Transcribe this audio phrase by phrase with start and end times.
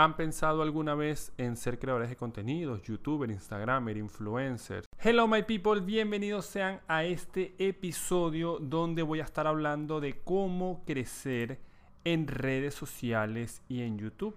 [0.00, 4.84] ¿Han pensado alguna vez en ser creadores de contenidos, youtuber, instagramer, influencer?
[5.02, 10.84] Hello my people, bienvenidos sean a este episodio donde voy a estar hablando de cómo
[10.86, 11.58] crecer
[12.04, 14.36] en redes sociales y en YouTube.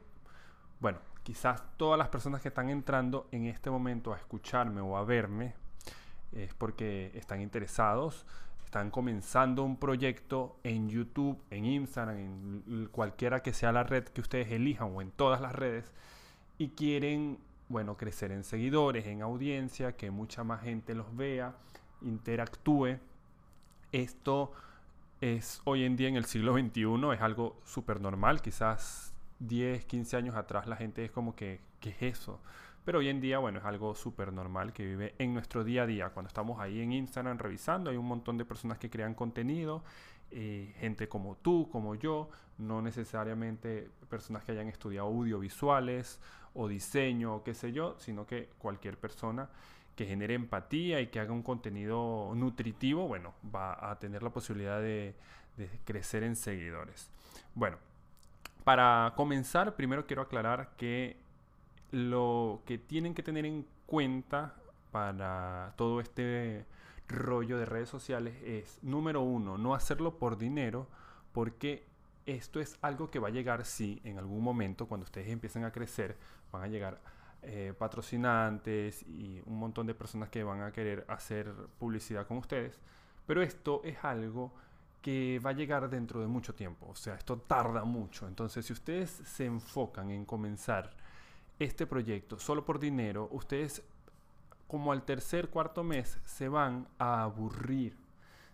[0.79, 5.03] Bueno, quizás todas las personas que están entrando en este momento a escucharme o a
[5.03, 5.53] verme
[6.31, 8.25] es porque están interesados
[8.71, 14.21] están comenzando un proyecto en YouTube, en Instagram, en cualquiera que sea la red que
[14.21, 15.91] ustedes elijan o en todas las redes
[16.57, 17.37] y quieren,
[17.67, 21.53] bueno, crecer en seguidores, en audiencia, que mucha más gente los vea,
[22.01, 22.97] interactúe.
[23.91, 24.53] Esto
[25.19, 30.15] es hoy en día en el siglo XXI, es algo súper normal, quizás 10, 15
[30.15, 32.39] años atrás la gente es como que, ¿qué es eso?
[32.83, 35.85] Pero hoy en día, bueno, es algo súper normal que vive en nuestro día a
[35.85, 36.09] día.
[36.09, 39.83] Cuando estamos ahí en Instagram revisando, hay un montón de personas que crean contenido,
[40.31, 46.19] eh, gente como tú, como yo, no necesariamente personas que hayan estudiado audiovisuales
[46.53, 49.49] o diseño o qué sé yo, sino que cualquier persona
[49.95, 54.79] que genere empatía y que haga un contenido nutritivo, bueno, va a tener la posibilidad
[54.79, 55.15] de,
[55.57, 57.11] de crecer en seguidores.
[57.53, 57.77] Bueno,
[58.63, 61.20] para comenzar, primero quiero aclarar que
[61.91, 64.55] lo que tienen que tener en cuenta
[64.91, 66.65] para todo este
[67.07, 70.87] rollo de redes sociales es, número uno, no hacerlo por dinero,
[71.33, 71.85] porque
[72.25, 75.71] esto es algo que va a llegar, sí, en algún momento, cuando ustedes empiecen a
[75.71, 76.17] crecer,
[76.51, 77.01] van a llegar
[77.41, 82.79] eh, patrocinantes y un montón de personas que van a querer hacer publicidad con ustedes,
[83.25, 84.53] pero esto es algo
[85.01, 88.73] que va a llegar dentro de mucho tiempo, o sea, esto tarda mucho, entonces si
[88.73, 90.95] ustedes se enfocan en comenzar
[91.59, 93.83] este proyecto solo por dinero, ustedes
[94.67, 97.97] como al tercer, cuarto mes se van a aburrir.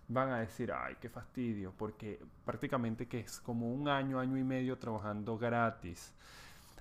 [0.08, 4.44] Van a decir, ay, qué fastidio, porque prácticamente que es como un año, año y
[4.44, 6.14] medio trabajando gratis.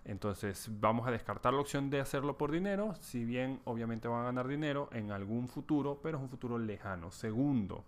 [0.07, 4.27] Entonces vamos a descartar la opción de hacerlo por dinero, si bien obviamente van a
[4.27, 7.11] ganar dinero en algún futuro, pero es un futuro lejano.
[7.11, 7.85] Segundo,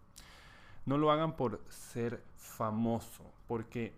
[0.85, 3.95] no lo hagan por ser famoso, porque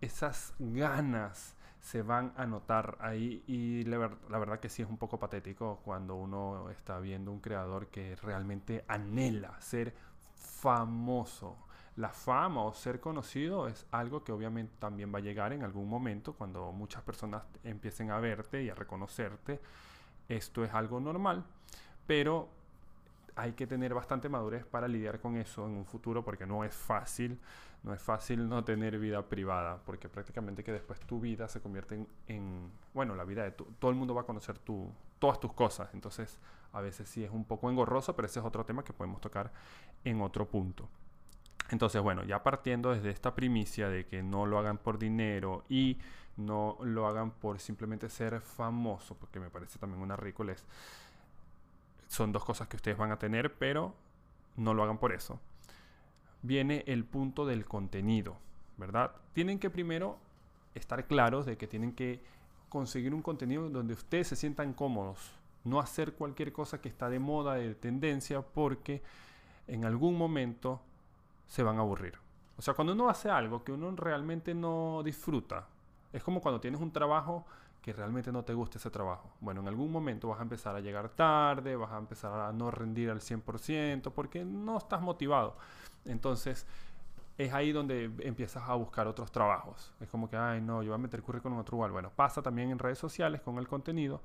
[0.00, 5.18] esas ganas se van a notar ahí y la, verdad que sí es un poco
[5.18, 9.94] patético cuando uno está viendo un creador que realmente anhela ser
[10.34, 11.58] famoso.
[11.96, 15.86] La fama o ser conocido es algo que obviamente también va a llegar en algún
[15.86, 19.60] momento cuando muchas personas empiecen a verte y a reconocerte.
[20.26, 21.44] Esto es algo normal,
[22.06, 22.48] pero
[23.36, 26.74] hay que tener bastante madurez para lidiar con eso en un futuro porque no es
[26.74, 27.38] fácil
[27.84, 32.06] no es fácil no tener vida privada, porque prácticamente que después tu vida se convierte
[32.26, 35.52] en, bueno, la vida de tu, todo el mundo va a conocer tu, todas tus
[35.52, 36.40] cosas, entonces
[36.72, 39.52] a veces sí es un poco engorroso, pero ese es otro tema que podemos tocar
[40.02, 40.88] en otro punto.
[41.70, 45.98] Entonces, bueno, ya partiendo desde esta primicia de que no lo hagan por dinero y
[46.36, 50.54] no lo hagan por simplemente ser famoso, porque me parece también una ridícula,
[52.08, 53.94] son dos cosas que ustedes van a tener, pero
[54.56, 55.38] no lo hagan por eso
[56.44, 58.36] viene el punto del contenido,
[58.76, 59.12] ¿verdad?
[59.32, 60.18] Tienen que primero
[60.74, 62.20] estar claros de que tienen que
[62.68, 65.32] conseguir un contenido donde ustedes se sientan cómodos,
[65.64, 69.02] no hacer cualquier cosa que está de moda, de tendencia, porque
[69.66, 70.82] en algún momento
[71.46, 72.18] se van a aburrir.
[72.58, 75.66] O sea, cuando uno hace algo que uno realmente no disfruta,
[76.12, 77.46] es como cuando tienes un trabajo
[77.84, 79.30] que realmente no te gusta ese trabajo.
[79.40, 82.70] Bueno, en algún momento vas a empezar a llegar tarde, vas a empezar a no
[82.70, 85.58] rendir al 100% porque no estás motivado.
[86.06, 86.66] Entonces,
[87.36, 89.92] es ahí donde empiezas a buscar otros trabajos.
[90.00, 91.90] Es como que, ay, no, yo voy a meter currículum en otro lugar.
[91.90, 94.22] Bueno, pasa también en redes sociales con el contenido.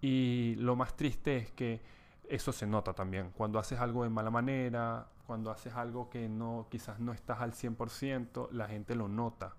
[0.00, 1.82] Y lo más triste es que
[2.28, 3.32] eso se nota también.
[3.36, 7.52] Cuando haces algo de mala manera, cuando haces algo que no, quizás no estás al
[7.52, 9.56] 100%, la gente lo nota.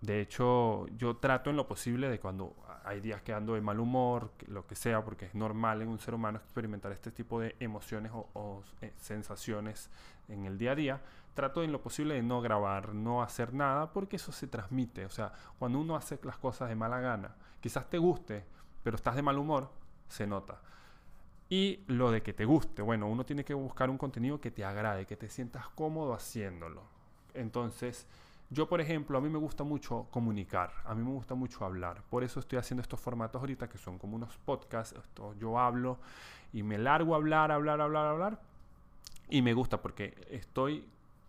[0.00, 3.80] De hecho, yo trato en lo posible de cuando hay días que ando de mal
[3.80, 7.56] humor, lo que sea, porque es normal en un ser humano experimentar este tipo de
[7.60, 9.90] emociones o, eh, sensaciones
[10.28, 11.00] en el día a día,
[11.34, 15.06] trato en lo posible de no grabar, no hacer nada, porque eso se transmite.
[15.06, 18.44] O sea, cuando uno hace las cosas de mala gana, quizás te guste,
[18.82, 19.70] pero estás de mal humor,
[20.08, 20.60] se nota.
[21.48, 24.64] Y lo de que te guste, bueno, uno tiene que buscar un contenido que te
[24.64, 26.82] agrade, que te sientas cómodo haciéndolo.
[27.34, 28.06] Entonces,
[28.50, 32.02] yo, por ejemplo, a mí me gusta mucho comunicar, a mí me gusta mucho hablar.
[32.08, 34.96] Por eso estoy haciendo estos formatos ahorita que son como unos podcasts.
[34.96, 35.98] Esto, yo hablo
[36.52, 38.40] y me largo a hablar, hablar, hablar, hablar.
[39.28, 40.88] Y me gusta porque estoy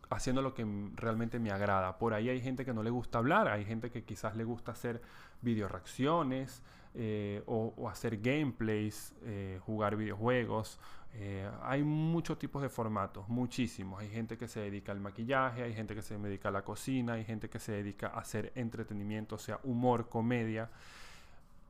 [0.10, 0.66] haciendo lo que
[0.96, 1.98] realmente me agrada.
[1.98, 4.72] Por ahí hay gente que no le gusta hablar, hay gente que quizás le gusta
[4.72, 5.02] hacer
[5.42, 6.62] video reacciones
[6.94, 10.80] eh, o, hacer gameplays, eh, jugar videojuegos.
[11.20, 14.00] Eh, hay muchos tipos de formatos, muchísimos.
[14.00, 17.14] Hay gente que se dedica al maquillaje, hay gente que se dedica a la cocina,
[17.14, 20.70] hay gente que se dedica a hacer entretenimiento, o sea, humor, comedia.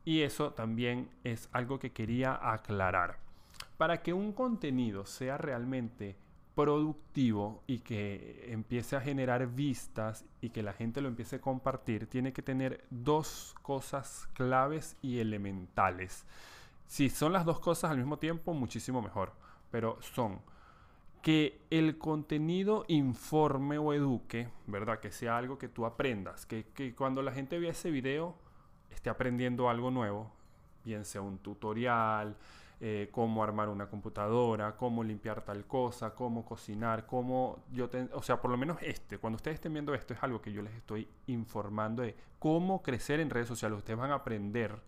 [0.04, 3.20] Y eso también es algo que quería aclarar.
[3.78, 6.18] Para que un contenido sea realmente
[6.54, 12.08] productivo y que empiece a generar vistas y que la gente lo empiece a compartir,
[12.08, 16.26] tiene que tener dos cosas claves y elementales.
[16.88, 19.34] Si son las dos cosas al mismo tiempo, muchísimo mejor.
[19.70, 20.42] Pero son
[21.22, 25.02] que el contenido informe o eduque, ¿verdad?
[25.02, 28.36] Que sea algo que tú aprendas, que, cuando la gente vea ese video
[28.90, 30.32] esté aprendiendo algo nuevo,
[30.86, 32.38] bien sea un tutorial,
[32.80, 38.40] eh, cómo armar una computadora, cómo limpiar tal cosa, cómo cocinar, cómo yo, o sea,
[38.40, 41.10] por lo menos este, cuando ustedes estén viendo esto es algo que yo les estoy
[41.26, 43.80] informando de cómo crecer en redes sociales.
[43.80, 44.80] Ustedes van a aprender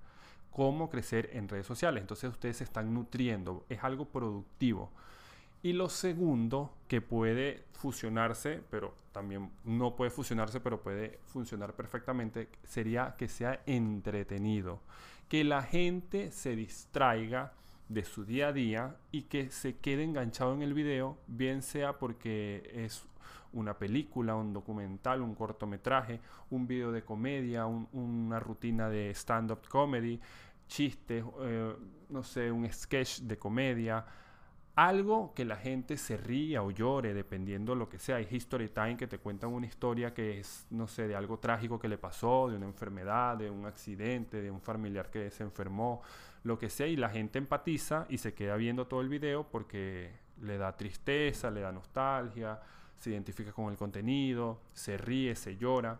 [0.51, 2.01] cómo crecer en redes sociales.
[2.01, 4.91] Entonces ustedes se están nutriendo, es algo productivo.
[5.61, 12.47] Y lo segundo que puede fusionarse, pero también no puede fusionarse, pero puede funcionar perfectamente,
[12.63, 14.79] sería que sea entretenido.
[15.27, 17.53] Que la gente se distraiga
[17.89, 21.97] de su día a día y que se quede enganchado en el video, bien sea
[21.97, 23.03] porque es
[23.53, 26.19] una película, un documental, un cortometraje,
[26.49, 30.19] un video de comedia, una rutina de stand-up comedy,
[30.67, 31.75] chistes, eh,
[32.09, 34.05] no sé, un sketch de comedia,
[34.75, 38.15] algo que la gente se ría o llore, dependiendo lo que sea.
[38.15, 41.77] Hay History Time que te cuentan una historia que es, no sé, de algo trágico
[41.79, 46.01] que le pasó, de una enfermedad, de un accidente, de un familiar que se enfermó,
[46.43, 50.13] lo que sea, y la gente empatiza y se queda viendo todo el video porque
[50.41, 52.61] le da tristeza, le da nostalgia,
[52.99, 55.99] se identifica con el contenido, se ríe, se llora.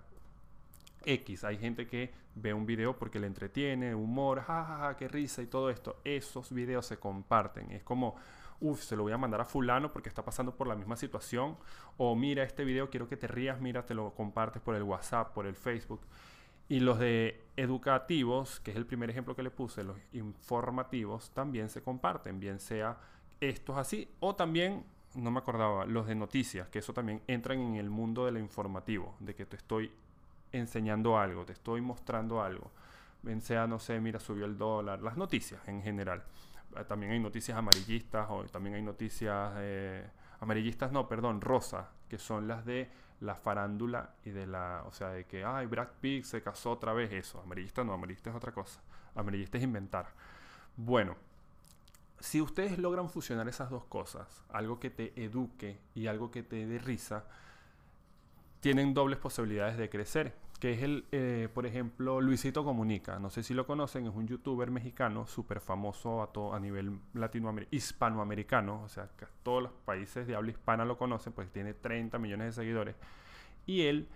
[1.05, 5.47] X, hay gente que ve un video porque le entretiene, humor, jajaja, qué risa y
[5.47, 5.99] todo esto.
[6.03, 7.71] Esos videos se comparten.
[7.71, 8.15] Es como,
[8.59, 11.57] uff, se lo voy a mandar a fulano porque está pasando por la misma situación.
[11.97, 15.33] O mira este video, quiero que te rías, mira, te lo compartes por el WhatsApp,
[15.33, 16.01] por el Facebook.
[16.67, 21.69] Y los de educativos, que es el primer ejemplo que le puse, los informativos, también
[21.69, 22.97] se comparten, bien sea
[23.41, 24.83] estos así, o también,
[25.15, 29.15] no me acordaba, los de noticias, que eso también entran en el mundo del informativo,
[29.19, 29.91] de que te estoy
[30.51, 32.71] enseñando algo, te estoy mostrando algo.
[33.21, 36.23] Bien sea, no sé, mira, subió el dólar, las noticias en general.
[36.75, 40.07] Eh, también hay noticias amarillistas, o también hay noticias eh,
[40.39, 42.89] amarillistas, no, perdón, rosa, que son las de
[43.21, 46.93] la farándula y de la, o sea, de que, ay, Brad Pitt se casó otra
[46.93, 47.41] vez, eso.
[47.41, 48.79] Amarillista no, amarillista es otra cosa.
[49.15, 50.07] Amarillista es inventar.
[50.77, 51.15] Bueno,
[52.19, 56.65] si ustedes logran fusionar esas dos cosas, algo que te eduque y algo que te
[56.65, 57.25] dé risa,
[58.59, 63.17] tienen dobles posibilidades de crecer que es el, eh, por ejemplo, Luisito Comunica.
[63.17, 67.75] No sé si lo conocen, es un youtuber mexicano súper famoso a, a nivel latinoamericano,
[67.75, 72.19] hispanoamericano, o sea, que todos los países de habla hispana lo conocen, pues tiene 30
[72.19, 72.95] millones de seguidores.
[73.65, 74.09] Y él,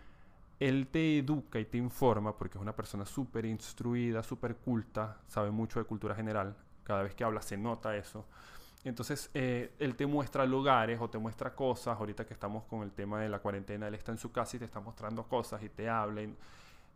[0.60, 5.50] él te educa y te informa, porque es una persona súper instruida, súper culta, sabe
[5.50, 6.58] mucho de cultura general.
[6.84, 8.26] Cada vez que habla se nota eso.
[8.84, 11.98] Entonces, eh, él te muestra lugares o te muestra cosas.
[11.98, 14.60] Ahorita que estamos con el tema de la cuarentena, él está en su casa y
[14.60, 16.22] te está mostrando cosas y te habla.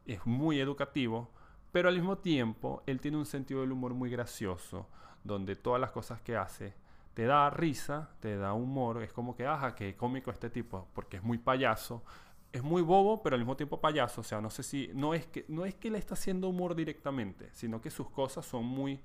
[0.06, 1.30] Es muy educativo,
[1.72, 4.88] pero al mismo tiempo, él tiene un sentido del humor muy gracioso,
[5.24, 6.74] donde todas las cosas que hace
[7.18, 9.02] te da risa, te da humor.
[9.02, 12.04] Es como que, ajá, qué cómico este tipo, porque es muy payaso.
[12.52, 14.22] Es muy bobo, pero al mismo tiempo payaso.
[14.22, 14.92] O sea, no sé si.
[14.94, 18.46] No es que, no es que le está haciendo humor directamente, sino que sus cosas
[18.46, 19.00] son muy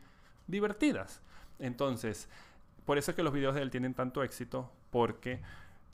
[0.47, 1.23] divertidas.
[1.59, 2.29] Entonces,
[2.85, 5.41] por eso es que los videos de él tienen tanto éxito, porque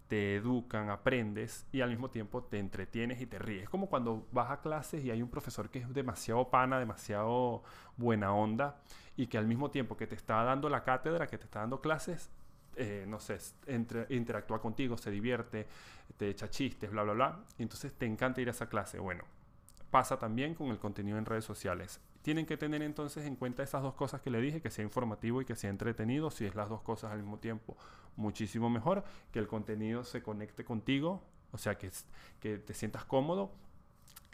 [0.09, 3.64] te educan, aprendes y al mismo tiempo te entretienes y te ríes.
[3.64, 7.62] Es como cuando vas a clases y hay un profesor que es demasiado pana, demasiado
[7.97, 8.81] buena onda
[9.17, 11.81] y que al mismo tiempo que te está dando la cátedra, que te está dando
[11.83, 12.31] clases,
[12.76, 13.38] eh, no sé,
[14.09, 15.67] interactúa contigo, se divierte,
[16.17, 17.40] te echa chistes, bla, bla, bla.
[17.59, 18.99] Entonces te encanta ir a esa clase.
[18.99, 19.25] Bueno,
[19.90, 22.00] pasa también con el contenido en redes sociales.
[22.23, 25.41] Tienen que tener entonces en cuenta esas dos cosas que le dije, que sea informativo
[25.41, 26.31] y que sea entretenido.
[26.31, 27.77] Si es las dos cosas al mismo tiempo,
[28.17, 29.05] muchísimo mejor.
[29.33, 31.23] Que el contenido se conecte contigo,
[31.53, 31.91] o sea, que,
[32.41, 33.53] que te sientas cómodo.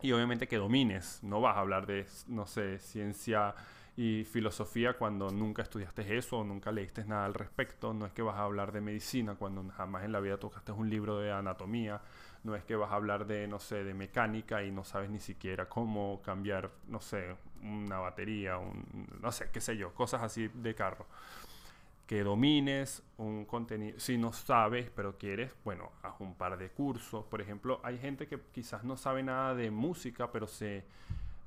[0.02, 1.20] Y obviamente que domines.
[1.22, 3.54] No vas a hablar de, no sé, ciencia
[3.96, 7.94] y filosofía cuando nunca estudiaste eso o nunca leíste nada al respecto.
[7.94, 10.90] No es que vas a hablar de medicina cuando jamás en la vida tocaste un
[10.90, 12.00] libro de anatomía.
[12.42, 15.20] No es que vas a hablar de, no sé, de mecánica y no sabes ni
[15.20, 20.48] siquiera cómo cambiar, no sé, una batería, un, no sé, qué sé yo, cosas así
[20.48, 21.06] de carro.
[22.06, 23.98] Que domines un contenido.
[23.98, 27.24] Si no sabes, pero quieres, bueno, haz un par de cursos.
[27.26, 30.84] Por ejemplo, hay gente que quizás no sabe nada de música, pero se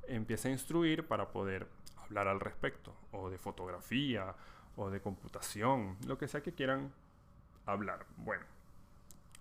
[0.07, 1.67] empieza a instruir para poder
[2.07, 4.35] hablar al respecto, o de fotografía,
[4.75, 6.91] o de computación, lo que sea que quieran
[7.65, 8.05] hablar.
[8.17, 8.43] Bueno,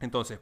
[0.00, 0.40] entonces,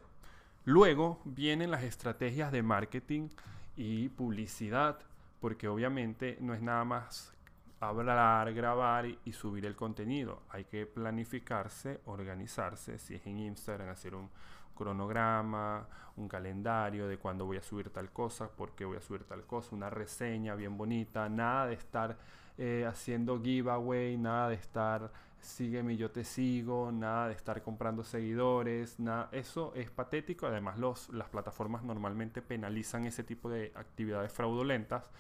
[0.65, 3.29] luego vienen las estrategias de marketing
[3.77, 4.99] y publicidad,
[5.41, 7.35] porque obviamente no es nada más
[7.81, 10.43] hablar, grabar y, subir el contenido.
[10.51, 12.99] Hay que planificarse, organizarse.
[12.99, 14.31] Si es en Instagram, hacer un
[14.75, 19.25] cronograma, un calendario de cuándo voy a subir tal cosa, por qué voy a subir
[19.25, 21.29] tal cosa, una reseña bien bonita.
[21.29, 22.19] Nada de estar
[22.59, 25.11] eh, haciendo giveaway, nada de estar
[25.45, 30.47] sígueme yo te sigo, nada de estar comprando seguidores, nada, eso es patético.
[30.47, 35.11] Además, los, las plataformas normalmente penalizan ese tipo de actividades fraudulentas.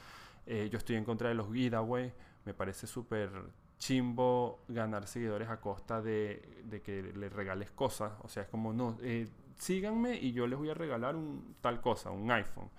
[0.46, 2.12] Eh, yo estoy en contra de los giveaway,
[2.44, 3.30] me parece súper
[3.78, 8.12] chimbo ganar seguidores a costa de, que les regales cosas.
[8.22, 11.80] O sea, es como, no, eh, síganme y yo les voy a regalar un tal
[11.80, 12.70] cosa, un iPhone.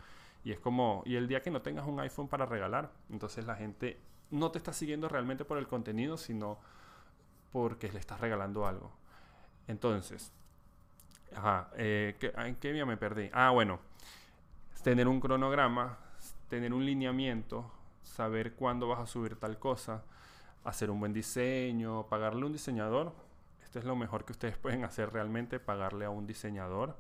[0.44, 3.56] Y es como, y el día que no tengas un iPhone para regalar, entonces la
[3.56, 4.00] gente
[4.32, 6.60] no te está siguiendo realmente por el contenido, sino
[7.52, 8.92] porque le estás regalando algo.
[9.68, 10.32] Entonces,
[11.36, 13.30] ajá, eh, ¿en qué día me perdí?
[13.34, 13.80] Ah, bueno,
[14.84, 15.98] tener un cronograma,
[16.50, 17.72] tener un lineamiento,
[18.04, 20.04] saber cuándo vas a subir tal cosa,
[20.64, 23.14] hacer un buen diseño, pagarle un diseñador.
[23.76, 26.98] Es lo mejor que ustedes pueden hacer realmente, pagarle a un diseñador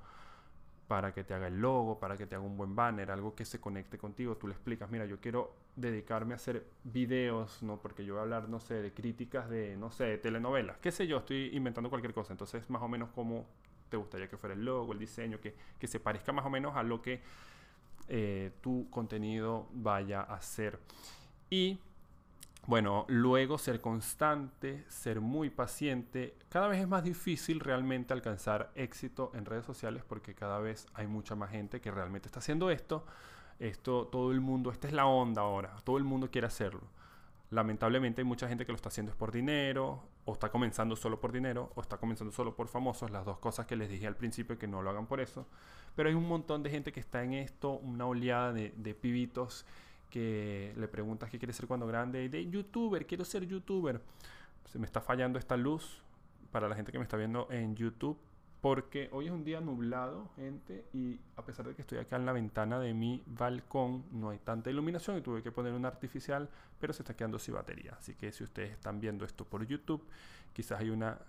[0.88, 3.46] para que te haga el logo, para que te haga un buen banner, algo que
[3.46, 4.38] se conecte contigo.
[4.38, 7.77] Tú le explicas, mira, yo quiero dedicarme a hacer videos, ¿no?
[7.77, 10.91] Porque yo voy a hablar, no sé, de críticas de, no sé, de telenovelas, qué
[10.91, 12.34] sé yo, estoy inventando cualquier cosa.
[12.34, 13.46] Entonces, más o menos cómo
[13.89, 16.75] te gustaría que fuera el logo, el diseño, que, que se parezca más o menos
[16.75, 17.22] a lo que
[18.08, 20.79] eh, tu contenido vaya a ser.
[21.50, 21.79] Y
[22.67, 26.36] bueno, luego ser constante, ser muy paciente.
[26.50, 31.05] Cada vez es más difícil realmente alcanzar éxito en redes sociales porque cada vez hay
[31.05, 33.05] mucha más gente que realmente está haciendo esto.
[33.60, 36.81] Esto, todo el mundo, esta es la onda ahora, todo el mundo quiere hacerlo.
[37.51, 41.22] Lamentablemente hay mucha gente que lo está haciendo es por dinero, o está comenzando solo
[41.22, 44.15] por dinero, o está comenzando solo por famosos, las dos cosas que les dije al
[44.15, 45.48] principio que no lo hagan por eso.
[45.95, 49.65] Pero hay un montón de gente que está en esto, una oleada de, de pibitos
[50.10, 54.02] que le preguntas qué quiere ser cuando grande, de youtuber, quiero ser youtuber.
[54.66, 56.02] Se me está fallando esta luz
[56.52, 58.18] para la gente que me está viendo en YouTube,
[58.62, 62.26] porque hoy es un día nublado, gente, y a pesar de que estoy acá en
[62.26, 66.50] la ventana de mi balcón, no hay tanta iluminación y tuve que poner una artificial,
[66.80, 67.96] pero se está quedando sin batería.
[67.98, 70.04] Así que si ustedes están viendo esto por YouTube,
[70.54, 71.20] quizás hay una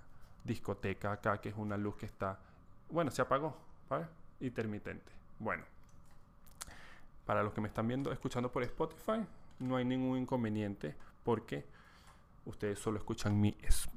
[0.45, 2.39] discoteca acá que es una luz que está,
[2.89, 3.57] bueno, se apagó,
[3.91, 4.07] ¿vale?
[4.41, 5.13] Intermitente.
[5.39, 5.76] Bueno.
[7.27, 9.27] Para los que me están viendo, escuchando por Spotify,
[9.59, 11.67] no hay ningún inconveniente porque
[12.47, 13.57] ustedes solo escuchan mi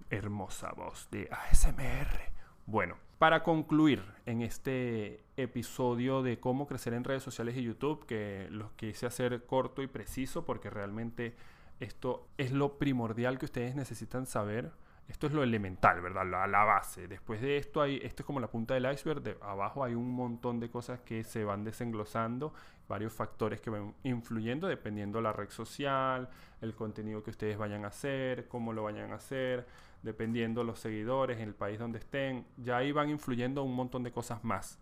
[0.09, 2.19] hermosa voz de ASMR.
[2.65, 8.47] Bueno, para concluir en este episodio de cómo crecer en redes sociales y YouTube, que
[8.49, 11.35] los quise hacer corto y preciso porque realmente
[11.79, 14.71] esto es lo primordial que ustedes necesitan saber
[15.09, 16.25] esto es lo elemental, ¿verdad?
[16.25, 17.07] La, la, base.
[17.07, 19.37] Después de esto, hay, esto es como la punta del iceberg.
[19.41, 22.53] Abajo hay un montón de cosas que se van desenglosando,
[22.87, 26.29] varios factores que van influyendo dependiendo la red social,
[26.61, 29.65] el contenido que ustedes vayan a hacer, cómo lo vayan a hacer,
[30.03, 32.45] dependiendo los seguidores en el país donde estén.
[32.57, 34.77] Ya ahí van influyendo un montón de cosas más.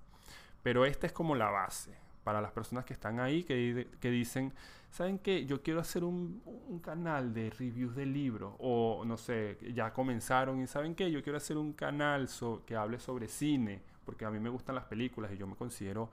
[0.61, 4.53] Pero esta es como la base para las personas que están ahí, que, que dicen,
[4.97, 5.45] ¿saben qué?
[5.45, 10.59] Yo quiero hacer un, un, canal de reviews de libros, o no sé, ya comenzaron
[10.59, 11.11] y ¿saben qué?
[11.11, 12.27] Yo quiero hacer un canal
[12.65, 16.09] que hable sobre cine, porque a mí me gustan las películas y yo me considero,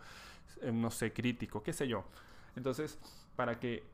[0.60, 2.04] eh, no sé, crítico, qué sé yo.
[2.56, 2.98] Entonces,
[3.36, 3.84] para que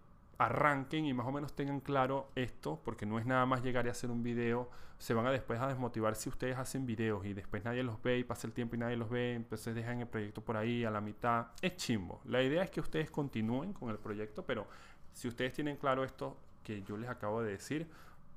[0.41, 3.91] arranquen y más o menos tengan claro esto, porque no es nada más llegar y
[3.91, 7.63] hacer un video, se van a después a desmotivar si ustedes hacen videos y después
[7.63, 10.41] nadie los ve y pasa el tiempo y nadie los ve, entonces dejan el proyecto
[10.41, 11.49] por ahí a la mitad.
[11.61, 12.23] Es chimbo.
[12.25, 14.67] La idea es que ustedes continúen con el proyecto, pero
[15.13, 17.87] si ustedes tienen claro esto que yo les acabo de decir,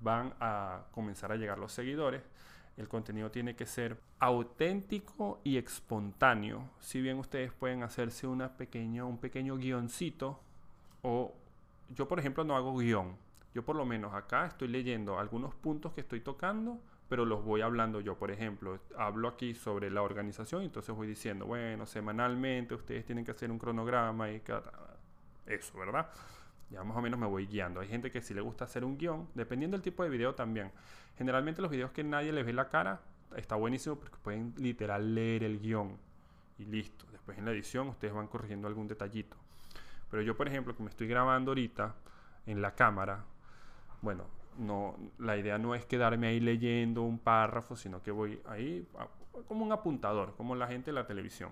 [0.02, 2.22] van a comenzar a llegar los seguidores.
[2.76, 6.70] El contenido tiene que ser auténtico y espontáneo.
[6.80, 10.42] Si bien ustedes pueden hacerse una pequeña, un pequeño guioncito
[11.02, 11.34] o
[11.96, 13.18] yo por ejemplo no hago guion.
[13.54, 17.62] Yo por lo menos acá estoy leyendo algunos puntos que estoy tocando, pero los voy
[17.62, 18.18] hablando yo.
[18.18, 23.32] Por ejemplo, hablo aquí sobre la organización, entonces voy diciendo, bueno, semanalmente ustedes tienen que
[23.32, 24.42] hacer un cronograma y
[25.46, 26.10] eso, ¿verdad?
[26.72, 27.82] Ya más o menos me voy guiando.
[27.82, 30.72] Hay gente que si le gusta hacer un guion, dependiendo del tipo de video también.
[31.16, 33.02] Generalmente los videos que nadie les ve la cara,
[33.36, 35.98] está buenísimo porque pueden literal leer el guion
[36.58, 37.06] y listo.
[37.12, 39.43] Después en la edición ustedes van corrigiendo algún detallito.
[40.14, 41.96] Pero yo, por ejemplo, que me estoy grabando ahorita
[42.46, 43.24] en la cámara,
[44.04, 44.26] bueno,
[44.60, 48.88] no, la idea no es quedarme ahí leyendo un párrafo, sino que voy ahí
[49.48, 51.50] como un apuntador, como la gente de la televisión.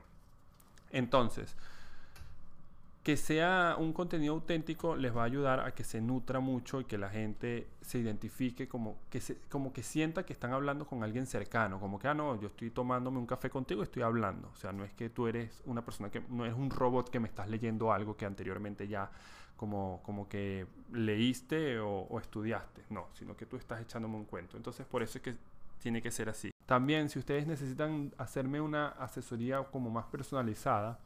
[0.91, 1.57] Entonces,
[3.03, 6.85] que sea un contenido auténtico les va a ayudar a que se nutra mucho y
[6.85, 11.03] que la gente se identifique como que, se, como que sienta que están hablando con
[11.03, 14.49] alguien cercano, como que, ah, no, yo estoy tomándome un café contigo y estoy hablando.
[14.53, 17.19] O sea, no es que tú eres una persona que, no es un robot que
[17.19, 19.09] me estás leyendo algo que anteriormente ya
[19.55, 24.57] como, como que leíste o, o estudiaste, no, sino que tú estás echándome un cuento.
[24.57, 25.35] Entonces por eso es que
[25.79, 26.51] tiene que ser así.
[26.67, 30.99] También si ustedes necesitan hacerme una asesoría como más personalizada,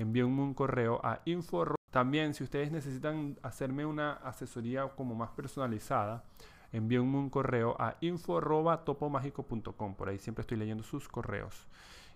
[0.00, 1.74] envíenme un correo a info.
[1.90, 6.24] También si ustedes necesitan hacerme una asesoría como más personalizada,
[6.72, 9.94] envíenme un correo a info.topomágico.com.
[9.94, 11.66] Por ahí siempre estoy leyendo sus correos.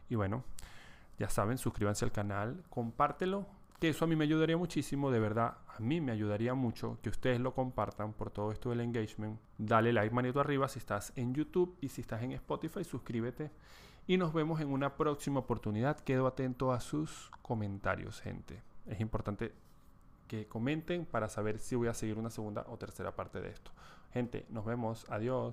[0.09, 0.45] Y bueno,
[1.19, 3.47] ya saben, suscríbanse al canal, compártelo,
[3.81, 7.11] que eso a mí me ayudaría muchísimo, de verdad, a mí me ayudaría mucho que
[7.11, 9.39] ustedes lo compartan por todo esto del engagement.
[9.59, 13.51] Dale like manito arriba si estás en YouTube y si estás en Spotify, suscríbete.
[14.07, 15.99] Y nos vemos en una próxima oportunidad.
[16.01, 18.63] Quedo atento a sus comentarios, gente.
[18.87, 19.53] Es importante
[20.29, 23.71] que comenten para saber si voy a seguir una segunda o tercera parte de esto.
[24.13, 25.07] Gente, nos vemos.
[25.09, 25.53] Adiós.